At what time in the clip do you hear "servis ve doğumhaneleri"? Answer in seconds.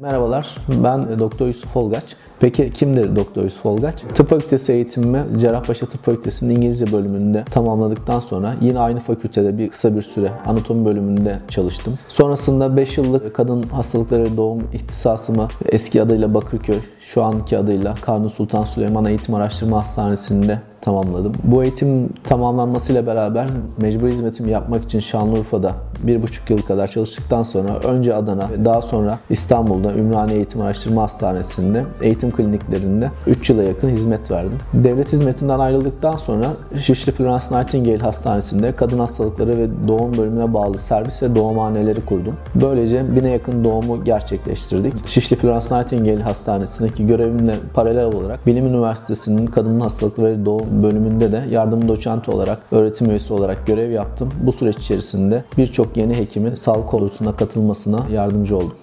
40.78-42.00